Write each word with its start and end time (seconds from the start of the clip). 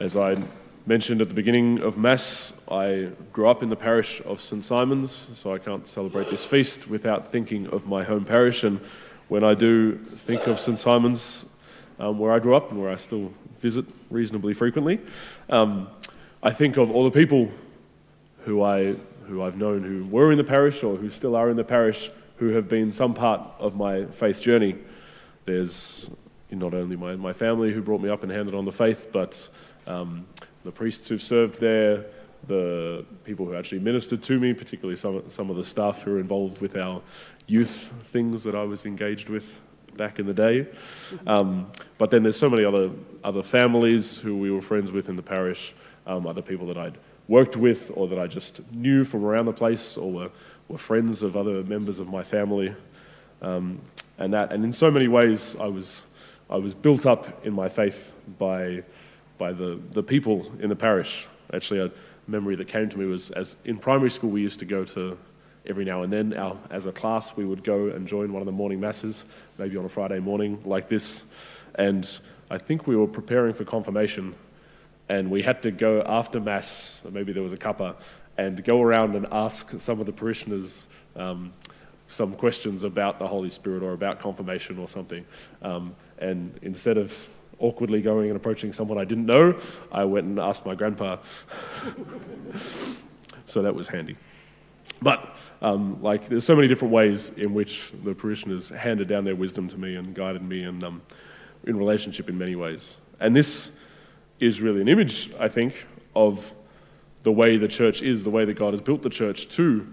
As 0.00 0.16
I 0.16 0.34
mentioned 0.86 1.20
at 1.20 1.28
the 1.28 1.34
beginning 1.34 1.80
of 1.80 1.98
Mass, 1.98 2.54
I 2.70 3.10
grew 3.34 3.48
up 3.48 3.62
in 3.62 3.68
the 3.68 3.76
parish 3.76 4.22
of 4.24 4.40
St 4.40 4.64
Simon's, 4.64 5.10
so 5.10 5.52
I 5.52 5.58
can't 5.58 5.86
celebrate 5.86 6.30
this 6.30 6.42
feast 6.42 6.88
without 6.88 7.30
thinking 7.30 7.66
of 7.66 7.86
my 7.86 8.02
home 8.02 8.24
parish. 8.24 8.64
And 8.64 8.80
when 9.28 9.44
I 9.44 9.52
do 9.52 9.96
think 9.98 10.46
of 10.46 10.58
St 10.58 10.78
Simon's, 10.78 11.44
um, 11.98 12.18
where 12.18 12.32
I 12.32 12.38
grew 12.38 12.56
up 12.56 12.70
and 12.70 12.80
where 12.80 12.90
I 12.90 12.96
still 12.96 13.30
visit 13.58 13.84
reasonably 14.08 14.54
frequently, 14.54 15.00
um, 15.50 15.86
I 16.42 16.50
think 16.50 16.78
of 16.78 16.90
all 16.90 17.04
the 17.04 17.10
people 17.10 17.50
who, 18.46 18.62
I, 18.62 18.94
who 19.26 19.42
I've 19.42 19.58
known 19.58 19.82
who 19.82 20.06
were 20.06 20.32
in 20.32 20.38
the 20.38 20.44
parish 20.44 20.82
or 20.82 20.96
who 20.96 21.10
still 21.10 21.36
are 21.36 21.50
in 21.50 21.58
the 21.58 21.64
parish 21.64 22.10
who 22.36 22.54
have 22.54 22.70
been 22.70 22.90
some 22.90 23.12
part 23.12 23.42
of 23.58 23.76
my 23.76 24.06
faith 24.06 24.40
journey. 24.40 24.76
There's 25.44 26.10
not 26.50 26.72
only 26.72 26.96
my, 26.96 27.16
my 27.16 27.34
family 27.34 27.70
who 27.70 27.82
brought 27.82 28.00
me 28.00 28.08
up 28.08 28.22
and 28.22 28.32
handed 28.32 28.54
on 28.54 28.64
the 28.64 28.72
faith, 28.72 29.08
but 29.12 29.50
um, 29.86 30.26
the 30.64 30.70
priests 30.70 31.08
who've 31.08 31.22
served 31.22 31.60
there, 31.60 32.04
the 32.46 33.04
people 33.24 33.46
who 33.46 33.54
actually 33.54 33.80
ministered 33.80 34.22
to 34.22 34.38
me, 34.38 34.54
particularly 34.54 34.96
some, 34.96 35.28
some 35.28 35.50
of 35.50 35.56
the 35.56 35.64
staff 35.64 36.02
who 36.02 36.12
were 36.12 36.20
involved 36.20 36.60
with 36.60 36.76
our 36.76 37.02
youth 37.46 37.92
things 38.04 38.44
that 38.44 38.54
I 38.54 38.64
was 38.64 38.86
engaged 38.86 39.28
with 39.28 39.60
back 39.96 40.18
in 40.18 40.26
the 40.26 40.34
day. 40.34 40.66
Um, 41.26 41.70
but 41.98 42.10
then 42.10 42.22
there's 42.22 42.38
so 42.38 42.48
many 42.48 42.64
other, 42.64 42.90
other 43.24 43.42
families 43.42 44.16
who 44.16 44.36
we 44.36 44.50
were 44.50 44.62
friends 44.62 44.92
with 44.92 45.08
in 45.08 45.16
the 45.16 45.22
parish, 45.22 45.74
um, 46.06 46.26
other 46.26 46.42
people 46.42 46.66
that 46.68 46.78
I'd 46.78 46.96
worked 47.28 47.56
with 47.56 47.92
or 47.94 48.08
that 48.08 48.18
I 48.18 48.26
just 48.26 48.60
knew 48.72 49.04
from 49.04 49.24
around 49.24 49.46
the 49.46 49.52
place 49.52 49.96
or 49.96 50.10
were, 50.10 50.30
were 50.68 50.78
friends 50.78 51.22
of 51.22 51.36
other 51.36 51.62
members 51.62 51.98
of 52.00 52.08
my 52.08 52.22
family. 52.22 52.74
Um, 53.42 53.80
and 54.18 54.32
that, 54.34 54.52
and 54.52 54.64
in 54.64 54.72
so 54.72 54.90
many 54.90 55.08
ways, 55.08 55.56
I 55.60 55.66
was, 55.66 56.04
I 56.48 56.56
was 56.56 56.74
built 56.74 57.06
up 57.06 57.46
in 57.46 57.52
my 57.52 57.68
faith 57.68 58.12
by, 58.38 58.82
by 59.40 59.52
the, 59.52 59.80
the 59.92 60.02
people 60.02 60.52
in 60.60 60.68
the 60.68 60.76
parish. 60.76 61.26
Actually, 61.52 61.80
a 61.80 61.90
memory 62.28 62.54
that 62.56 62.68
came 62.68 62.88
to 62.90 62.98
me 62.98 63.06
was 63.06 63.30
as 63.30 63.56
in 63.64 63.78
primary 63.78 64.10
school, 64.10 64.30
we 64.30 64.42
used 64.42 64.60
to 64.60 64.66
go 64.66 64.84
to 64.84 65.18
every 65.66 65.84
now 65.84 66.02
and 66.02 66.12
then, 66.12 66.34
our, 66.34 66.56
as 66.70 66.84
a 66.84 66.92
class, 66.92 67.36
we 67.36 67.44
would 67.44 67.64
go 67.64 67.88
and 67.88 68.06
join 68.06 68.32
one 68.32 68.42
of 68.42 68.46
the 68.46 68.52
morning 68.52 68.78
masses, 68.78 69.24
maybe 69.58 69.76
on 69.78 69.84
a 69.84 69.88
Friday 69.88 70.20
morning 70.20 70.60
like 70.64 70.88
this. 70.88 71.24
And 71.74 72.06
I 72.50 72.58
think 72.58 72.86
we 72.86 72.94
were 72.96 73.06
preparing 73.06 73.54
for 73.54 73.64
confirmation, 73.64 74.34
and 75.08 75.30
we 75.30 75.42
had 75.42 75.62
to 75.62 75.70
go 75.70 76.02
after 76.02 76.38
Mass, 76.38 77.00
maybe 77.10 77.32
there 77.32 77.42
was 77.42 77.54
a 77.54 77.58
cuppa, 77.58 77.96
and 78.36 78.62
go 78.62 78.82
around 78.82 79.16
and 79.16 79.26
ask 79.32 79.80
some 79.80 80.00
of 80.00 80.06
the 80.06 80.12
parishioners 80.12 80.86
um, 81.16 81.52
some 82.06 82.34
questions 82.34 82.84
about 82.84 83.18
the 83.18 83.26
Holy 83.26 83.50
Spirit 83.50 83.82
or 83.82 83.92
about 83.92 84.18
confirmation 84.18 84.78
or 84.78 84.88
something. 84.88 85.24
Um, 85.62 85.94
and 86.18 86.58
instead 86.62 86.98
of 86.98 87.28
awkwardly 87.60 88.00
going 88.00 88.28
and 88.28 88.36
approaching 88.36 88.72
someone 88.72 88.98
I 88.98 89.04
didn't 89.04 89.26
know, 89.26 89.58
I 89.92 90.04
went 90.04 90.26
and 90.26 90.38
asked 90.38 90.66
my 90.66 90.74
grandpa. 90.74 91.18
so 93.44 93.62
that 93.62 93.74
was 93.74 93.88
handy. 93.88 94.16
But 95.02 95.36
um, 95.62 96.02
like, 96.02 96.28
there's 96.28 96.44
so 96.44 96.56
many 96.56 96.68
different 96.68 96.92
ways 96.92 97.30
in 97.30 97.54
which 97.54 97.92
the 98.04 98.14
parishioners 98.14 98.68
handed 98.70 99.08
down 99.08 99.24
their 99.24 99.36
wisdom 99.36 99.68
to 99.68 99.78
me 99.78 99.94
and 99.94 100.14
guided 100.14 100.42
me 100.42 100.62
and 100.64 100.82
um, 100.82 101.02
in 101.64 101.76
relationship 101.76 102.28
in 102.28 102.36
many 102.38 102.56
ways. 102.56 102.96
And 103.18 103.36
this 103.36 103.70
is 104.40 104.60
really 104.60 104.80
an 104.80 104.88
image, 104.88 105.30
I 105.38 105.48
think, 105.48 105.86
of 106.14 106.54
the 107.22 107.32
way 107.32 107.56
the 107.56 107.68
church 107.68 108.02
is, 108.02 108.24
the 108.24 108.30
way 108.30 108.44
that 108.44 108.54
God 108.54 108.72
has 108.72 108.80
built 108.80 109.02
the 109.02 109.10
church 109.10 109.48
to 109.50 109.86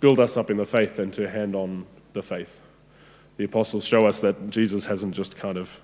build 0.00 0.18
us 0.18 0.36
up 0.36 0.50
in 0.50 0.56
the 0.56 0.64
faith 0.64 0.98
and 0.98 1.12
to 1.14 1.30
hand 1.30 1.54
on 1.54 1.86
the 2.12 2.22
faith. 2.22 2.60
The 3.36 3.44
apostles 3.44 3.84
show 3.84 4.06
us 4.06 4.20
that 4.20 4.50
Jesus 4.50 4.84
hasn't 4.86 5.14
just 5.14 5.36
kind 5.36 5.56
of 5.56 5.80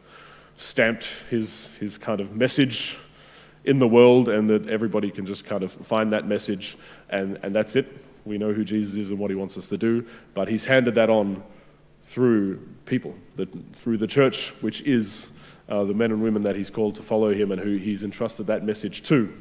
stamped 0.60 1.04
his, 1.30 1.74
his 1.78 1.96
kind 1.96 2.20
of 2.20 2.36
message 2.36 2.98
in 3.64 3.78
the 3.78 3.88
world 3.88 4.28
and 4.28 4.50
that 4.50 4.68
everybody 4.68 5.10
can 5.10 5.24
just 5.24 5.46
kind 5.46 5.62
of 5.62 5.72
find 5.72 6.12
that 6.12 6.26
message 6.26 6.76
and, 7.08 7.38
and 7.42 7.54
that's 7.54 7.76
it. 7.76 8.04
We 8.26 8.36
know 8.36 8.52
who 8.52 8.62
Jesus 8.62 8.96
is 8.96 9.10
and 9.10 9.18
what 9.18 9.30
he 9.30 9.36
wants 9.36 9.56
us 9.56 9.68
to 9.68 9.78
do, 9.78 10.06
but 10.34 10.48
he's 10.48 10.66
handed 10.66 10.96
that 10.96 11.08
on 11.08 11.42
through 12.02 12.58
people, 12.84 13.14
that, 13.36 13.48
through 13.74 13.96
the 13.96 14.06
church, 14.06 14.50
which 14.60 14.82
is 14.82 15.32
uh, 15.70 15.84
the 15.84 15.94
men 15.94 16.12
and 16.12 16.22
women 16.22 16.42
that 16.42 16.56
he's 16.56 16.68
called 16.68 16.94
to 16.96 17.02
follow 17.02 17.32
him 17.32 17.52
and 17.52 17.60
who 17.60 17.76
he's 17.76 18.04
entrusted 18.04 18.46
that 18.48 18.62
message 18.62 19.02
to. 19.04 19.32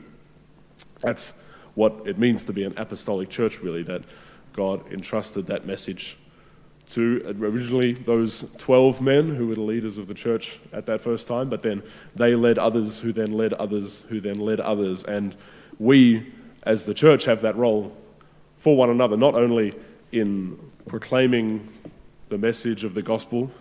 That's 1.01 1.33
what 1.75 2.01
it 2.05 2.17
means 2.17 2.45
to 2.45 2.53
be 2.53 2.63
an 2.63 2.73
apostolic 2.77 3.29
church, 3.29 3.59
really, 3.59 3.83
that 3.83 4.03
God 4.53 4.89
entrusted 4.89 5.47
that 5.47 5.65
message 5.65 6.17
to 6.91 7.35
originally 7.39 7.93
those 7.93 8.45
12 8.57 9.01
men 9.01 9.35
who 9.35 9.47
were 9.47 9.55
the 9.55 9.61
leaders 9.61 9.97
of 9.97 10.07
the 10.07 10.13
church 10.13 10.59
at 10.73 10.87
that 10.87 11.01
first 11.01 11.27
time, 11.27 11.47
but 11.47 11.61
then 11.61 11.83
they 12.15 12.33
led 12.33 12.57
others 12.57 12.99
who 12.99 13.11
then 13.11 13.31
led 13.31 13.53
others 13.53 14.03
who 14.09 14.19
then 14.19 14.39
led 14.39 14.59
others. 14.59 15.03
And 15.03 15.35
we, 15.77 16.33
as 16.63 16.85
the 16.85 16.93
church, 16.95 17.25
have 17.25 17.41
that 17.41 17.55
role 17.55 17.95
for 18.57 18.75
one 18.75 18.89
another, 18.89 19.15
not 19.15 19.35
only 19.35 19.73
in 20.11 20.59
proclaiming 20.87 21.71
the 22.29 22.37
message 22.37 22.83
of 22.83 22.95
the 22.95 23.03
gospel, 23.03 23.51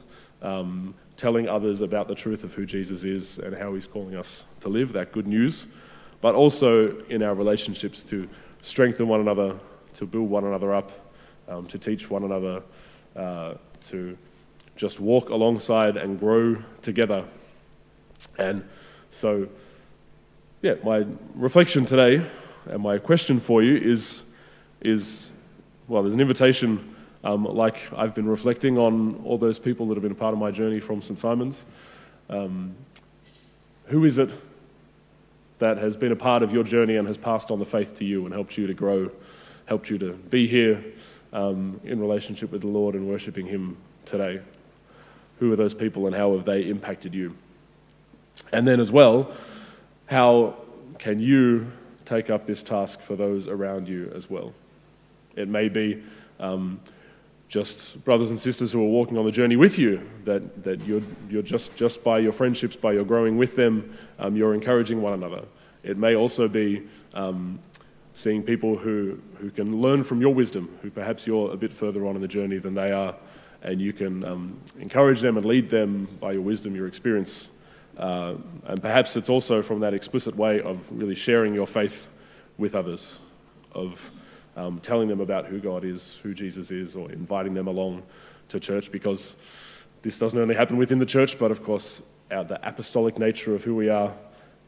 um, 0.41 0.95
telling 1.17 1.49
others 1.49 1.83
about 1.83 2.09
the 2.09 2.15
truth 2.15 2.45
of 2.45 2.55
who 2.55 2.65
Jesus 2.65 3.05
is 3.05 3.39
and 3.39 3.59
how 3.59 3.75
he's 3.75 3.87
calling 3.87 4.17
us 4.17 4.47
to 4.61 4.71
live, 4.71 4.93
that 4.93 5.13
good 5.13 5.27
news, 5.27 5.67
but 6.23 6.35
also 6.35 6.99
in 7.09 7.23
our 7.23 7.35
relationships 7.35 8.03
to 8.05 8.27
strengthen 8.63 9.07
one 9.07 9.21
another, 9.21 9.59
to 9.95 10.07
build 10.07 10.31
one 10.31 10.45
another 10.45 10.75
up, 10.75 10.91
um, 11.47 11.67
to 11.67 11.79
teach 11.79 12.09
one 12.09 12.25
another 12.25 12.63
uh, 13.19 13.55
to 13.89 14.17
just 14.77 15.01
walk 15.01 15.29
alongside 15.31 15.97
and 15.97 16.21
grow 16.21 16.57
together. 16.83 17.25
And 18.39 18.63
so, 19.11 19.49
yeah, 20.63 20.75
my 20.85 21.05
reflection 21.35 21.85
today 21.85 22.25
and 22.67 22.81
my 22.81 22.99
question 22.99 23.41
for 23.41 23.61
you 23.61 23.77
is, 23.77 24.23
is 24.81 25.33
well, 25.89 26.03
there's 26.03 26.15
an 26.15 26.21
invitation, 26.21 26.95
um, 27.25 27.45
like 27.45 27.93
I've 27.97 28.15
been 28.15 28.29
reflecting 28.29 28.79
on 28.79 29.21
all 29.25 29.37
those 29.37 29.59
people 29.59 29.89
that 29.89 29.95
have 29.95 30.03
been 30.03 30.13
a 30.13 30.15
part 30.15 30.33
of 30.33 30.39
my 30.39 30.53
journey 30.53 30.79
from 30.79 31.03
St. 31.03 31.19
Simon's. 31.19 31.67
Um, 32.31 32.77
who 33.87 34.05
is 34.05 34.19
it 34.19 34.31
that 35.59 35.79
has 35.79 35.97
been 35.97 36.13
a 36.13 36.17
part 36.17 36.45
of 36.45 36.53
your 36.53 36.63
journey 36.63 36.97
and 36.97 37.09
has 37.09 37.17
passed 37.17 37.51
on 37.51 37.59
the 37.59 37.65
faith 37.65 37.97
to 37.97 38.05
you 38.05 38.27
and 38.27 38.33
helped 38.33 38.57
you 38.57 38.69
to 38.69 38.75
grow, 38.75 39.11
helped 39.67 39.91
you 39.91 39.99
to 39.99 40.13
be 40.13 40.47
here 40.47 40.85
um, 41.33 41.81
in 41.85 42.01
relationship 42.01 42.53
with 42.53 42.63
the 42.63 42.69
Lord 42.69 42.95
and 42.95 43.09
worshipping 43.09 43.47
Him 43.47 43.77
today? 44.05 44.41
Who 45.39 45.53
are 45.53 45.57
those 45.57 45.75
people 45.75 46.07
and 46.07 46.15
how 46.15 46.33
have 46.35 46.45
they 46.45 46.63
impacted 46.63 47.15
you? 47.15 47.37
And 48.53 48.67
then, 48.67 48.81
as 48.81 48.91
well, 48.91 49.33
how 50.07 50.57
can 50.99 51.21
you 51.21 51.71
take 52.05 52.31
up 52.31 52.47
this 52.47 52.63
task 52.63 53.01
for 53.01 53.15
those 53.15 53.47
around 53.47 53.89
you 53.89 54.11
as 54.15 54.29
well? 54.31 54.53
It 55.37 55.49
may 55.49 55.69
be 55.69 56.03
um, 56.41 56.81
just 57.49 58.05
brothers 58.05 58.31
and 58.31 58.39
sisters 58.39 58.73
who 58.73 58.81
are 58.83 58.89
walking 58.89 59.17
on 59.17 59.25
the 59.25 59.33
journey 59.33 59.57
with 59.57 59.79
you, 59.79 60.09
that, 60.25 60.65
that 60.65 60.85
you're, 60.87 61.03
you're 61.31 61.43
just, 61.43 61.75
just 61.77 62.05
by 62.05 62.19
your 62.19 62.33
friendships, 62.33 62.77
by 62.77 62.93
your 62.93 63.05
growing 63.05 63.37
with 63.37 63.57
them, 63.57 63.97
um, 64.19 64.37
you're 64.37 64.55
encouraging 64.55 65.01
one 65.01 65.15
another. 65.15 65.43
It 65.83 65.97
may 65.97 66.15
also 66.17 66.49
be 66.49 66.87
um, 67.15 67.59
seeing 68.19 68.43
people 68.43 68.77
who, 68.77 69.17
who 69.39 69.49
can 69.49 69.81
learn 69.81 70.03
from 70.03 70.21
your 70.21 70.35
wisdom, 70.35 70.77
who 70.83 70.91
perhaps 70.91 71.25
you're 71.25 71.53
a 71.53 71.57
bit 71.57 71.73
further 71.73 72.05
on 72.05 72.17
in 72.17 72.21
the 72.21 72.27
journey 72.27 72.59
than 72.59 72.75
they 72.75 72.91
are, 72.91 73.15
and 73.63 73.81
you 73.81 73.93
can 73.93 74.25
um, 74.25 74.61
encourage 74.81 75.21
them 75.21 75.37
and 75.37 75.47
lead 75.47 75.71
them 75.71 76.09
by 76.19 76.33
your 76.33 76.43
wisdom, 76.43 76.75
your 76.75 76.89
experience. 76.89 77.49
Uh, 77.97 78.35
and 78.65 78.83
perhaps 78.83 79.17
it's 79.17 79.29
also 79.29 79.63
from 79.63 79.79
that 79.79 79.95
explicit 79.95 80.35
way 80.35 80.61
of 80.61 80.85
really 80.91 81.15
sharing 81.15 81.55
your 81.55 81.67
faith 81.67 82.09
with 82.59 82.75
others, 82.75 83.21
of 83.71 84.11
um, 84.57 84.81
telling 84.81 85.07
them 85.07 85.21
about 85.21 85.47
who 85.47 85.61
God 85.61 85.85
is, 85.85 86.19
who 86.25 86.35
Jesus 86.35 86.73
is, 86.73 86.97
or 86.97 87.13
inviting 87.13 87.55
them 87.55 87.69
along 87.69 88.03
to 88.49 88.59
church, 88.59 88.91
because 88.91 89.37
this 90.03 90.19
doesn't 90.19 90.41
only 90.41 90.57
happen 90.57 90.77
within 90.77 90.99
the 90.99 91.07
church, 91.07 91.39
but 91.39 91.53
of 91.53 91.63
course, 91.63 92.03
our, 92.33 92.43
the 92.43 92.59
apostolic 92.69 93.17
nature 93.17 93.55
of 93.55 93.63
who 93.63 93.77
we 93.77 93.89
are 93.89 94.13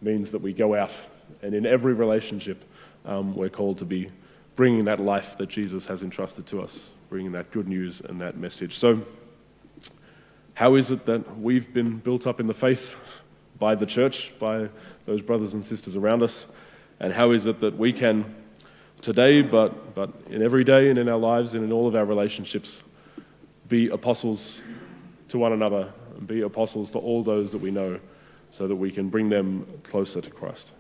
means 0.01 0.31
that 0.31 0.41
we 0.41 0.53
go 0.53 0.77
out 0.77 0.95
and 1.43 1.53
in 1.53 1.67
every 1.67 1.95
relationship 1.95 2.65
um, 3.05 3.35
we're 3.35 3.49
called 3.49 3.79
to 3.79 3.85
be 3.85 4.11
bringing 4.57 4.85
that 4.85 5.01
life 5.01 5.37
that 5.39 5.49
Jesus 5.49 5.87
has 5.87 6.03
entrusted 6.03 6.47
to 6.47 6.61
us, 6.61 6.91
bringing 7.09 7.33
that 7.33 7.51
good 7.51 7.67
news 7.67 8.01
and 8.01 8.21
that 8.21 8.37
message. 8.37 8.77
So, 8.77 9.03
how 10.55 10.75
is 10.75 10.91
it 10.91 11.07
that 11.07 11.39
we've 11.39 11.73
been 11.73 11.97
built 11.97 12.27
up 12.27 12.41
in 12.41 12.47
the 12.47 12.55
faith 12.55 13.23
by 13.59 13.75
the 13.75 13.87
church, 13.87 14.39
by 14.39 14.69
those 15.07 15.23
brothers 15.23 15.55
and 15.55 15.65
sisters 15.65 15.97
around 15.97 16.23
us? 16.23 16.47
And 16.99 17.13
how 17.15 17.31
is 17.31 17.47
it 17.47 17.61
that 17.61 17.79
we 17.79 17.93
can 17.93 18.35
today, 19.01 19.41
but, 19.41 19.95
but 19.95 20.13
in 20.29 20.43
every 20.43 20.65
day 20.65 20.91
and 20.91 20.99
in 20.99 21.09
our 21.09 21.19
lives 21.19 21.55
and 21.55 21.65
in 21.65 21.73
all 21.73 21.87
of 21.89 21.95
our 21.95 22.05
relationships, 22.05 22.83
be 23.69 23.89
apostles 23.89 24.63
to 25.29 25.39
one 25.39 25.53
another 25.53 25.93
and 26.19 26.27
be 26.27 26.43
apostles 26.43 26.91
to 26.91 26.99
all 26.99 27.23
those 27.23 27.53
that 27.53 27.59
we 27.59 27.71
know 27.71 27.99
so 28.51 28.67
that 28.67 28.77
we 28.77 28.91
can 28.91 29.09
bring 29.09 29.31
them 29.31 29.67
closer 29.85 30.21
to 30.21 30.31
Christ? 30.31 30.75